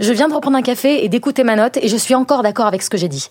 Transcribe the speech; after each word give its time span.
Je 0.00 0.14
viens 0.14 0.28
de 0.28 0.34
reprendre 0.34 0.56
un 0.56 0.62
café 0.62 1.04
et 1.04 1.10
d'écouter 1.10 1.44
ma 1.44 1.56
note 1.56 1.76
et 1.76 1.88
je 1.88 1.96
suis 1.98 2.14
encore 2.14 2.42
d'accord 2.42 2.64
avec 2.64 2.80
ce 2.80 2.88
que 2.88 2.96
j'ai 2.96 3.08
dit. 3.08 3.28